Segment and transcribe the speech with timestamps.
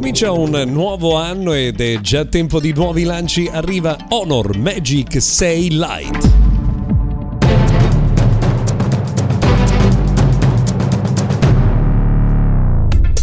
[0.00, 3.50] Comincia un nuovo anno ed è già tempo di nuovi lanci.
[3.52, 6.39] Arriva Honor Magic 6 Lite.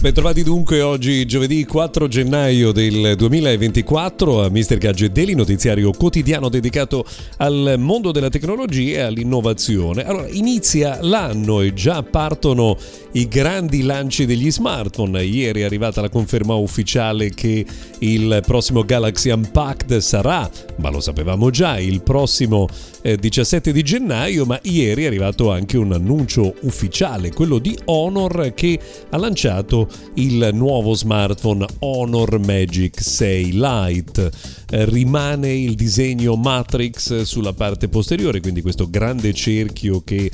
[0.08, 4.78] Bentrovati dunque oggi giovedì 4 gennaio del 2024 a Mr.
[4.78, 7.04] Gadget Daily, notiziario quotidiano dedicato
[7.40, 10.06] al mondo della tecnologia e all'innovazione.
[10.06, 12.78] Allora, inizia l'anno e già partono
[13.12, 15.26] i grandi lanci degli smartphone.
[15.26, 17.66] Ieri è arrivata la conferma ufficiale che
[18.00, 22.70] il prossimo Galaxy Unpacked sarà, ma lo sapevamo già, il prossimo
[23.02, 28.80] 17 di gennaio, ma ieri è arrivato anche un annuncio ufficiale, quello di Honor che
[29.10, 34.32] ha lanciato il nuovo smartphone Honor Magic 6 Lite.
[34.70, 40.32] Eh, rimane il disegno Matrix sulla parte posteriore, quindi questo grande cerchio che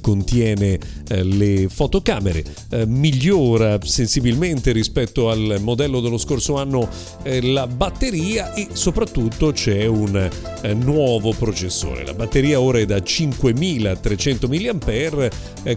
[0.00, 0.78] contiene
[1.08, 6.88] eh, le fotocamere, eh, migliora sensibilmente rispetto al modello dello scorso anno
[7.22, 10.30] eh, la batteria e soprattutto c'è un
[10.62, 12.04] eh, nuovo processore.
[12.04, 15.30] La batteria ora è da 5300 mAh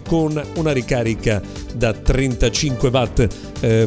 [0.04, 1.42] con una ricarica
[1.74, 3.28] da 35 watt,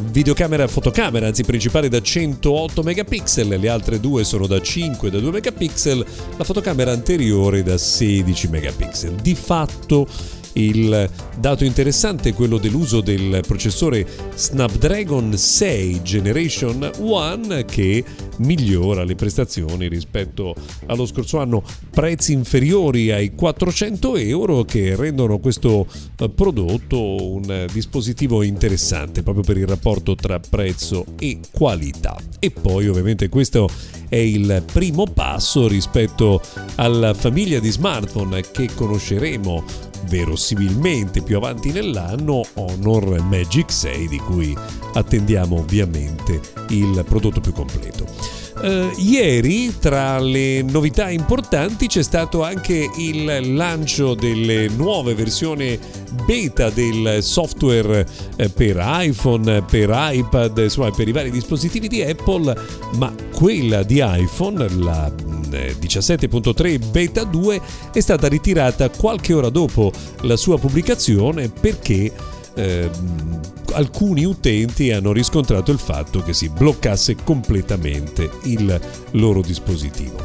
[0.09, 5.31] videocamera fotocamera, anzi principale da 108 megapixel, le altre due sono da 5 da 2
[5.31, 6.05] megapixel,
[6.37, 9.13] la fotocamera anteriore da 16 megapixel.
[9.15, 10.06] Di fatto
[10.53, 14.05] il dato interessante è quello dell'uso del processore
[14.35, 18.03] Snapdragon 6 Generation 1 che
[18.37, 20.55] migliora le prestazioni rispetto
[20.87, 25.87] allo scorso anno, prezzi inferiori ai 400 euro che rendono questo
[26.17, 32.15] eh, prodotto un dispositivo interessante proprio per il rapporto tra prezzo e qualità.
[32.39, 33.69] E poi ovviamente questo
[34.09, 36.41] è il primo passo rispetto
[36.75, 39.63] alla famiglia di smartphone che conosceremo
[40.05, 44.55] verosimilmente più avanti nell'anno Honor Magic 6 di cui
[44.93, 48.26] attendiamo ovviamente il prodotto più completo.
[48.57, 55.77] Uh, ieri tra le novità importanti c'è stato anche il lancio delle nuove versioni
[56.25, 58.05] beta del software
[58.35, 62.55] eh, per iPhone, per iPad, insomma per i vari dispositivi di Apple,
[62.95, 67.61] ma quella di iPhone, la 17.3 mm, Beta 2,
[67.93, 72.11] è stata ritirata qualche ora dopo la sua pubblicazione perché
[72.55, 72.89] eh,
[73.77, 78.79] alcuni utenti hanno riscontrato il fatto che si bloccasse completamente il
[79.11, 80.15] loro dispositivo.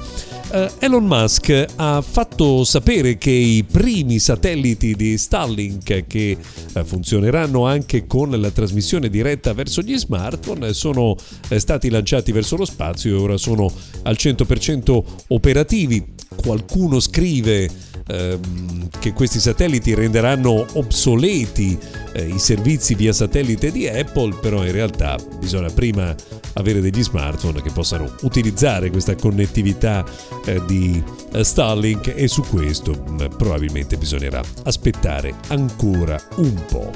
[0.52, 6.36] Uh, Elon Musk ha fatto sapere che i primi satelliti di Starlink che
[6.74, 12.56] uh, funzioneranno anche con la trasmissione diretta verso gli smartphone sono uh, stati lanciati verso
[12.56, 16.04] lo spazio e ora sono al 100% operativi.
[16.36, 17.68] Qualcuno scrive
[18.06, 21.78] ehm, che questi satelliti renderanno obsoleti
[22.12, 26.14] eh, i servizi via satellite di Apple, però in realtà bisogna prima
[26.54, 30.04] avere degli smartphone che possano utilizzare questa connettività
[30.44, 31.02] eh, di
[31.32, 36.90] eh, Starlink e su questo mh, mm, probabilmente bisognerà aspettare ancora un po'.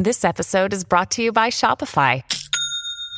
[0.00, 2.22] This episode is brought to you by Shopify.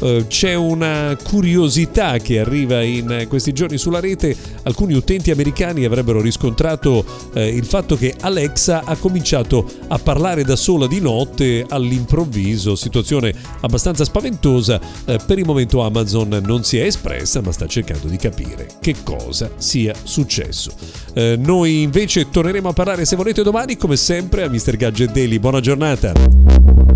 [0.00, 4.36] Uh, c'è una curiosità che arriva in questi giorni sulla rete.
[4.64, 7.04] Alcuni utenti americani avrebbero riscontrato
[7.34, 13.34] uh, il fatto che Alexa ha cominciato a parlare da sola di notte all'improvviso, situazione
[13.60, 14.80] abbastanza spaventosa.
[15.06, 18.96] Uh, per il momento Amazon non si è espressa, ma sta cercando di capire che
[19.02, 20.72] cosa sia successo.
[21.38, 24.76] noi invece torneremo a parlare se volete domani, come sempre, a Mr.
[24.76, 25.38] Gadget Daily.
[25.38, 26.89] Buona giornata!